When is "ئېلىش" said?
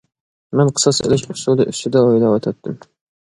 1.03-1.25